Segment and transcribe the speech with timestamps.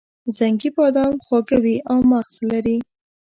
[0.37, 2.77] زنګي بادام خواږه وي او مغز لري.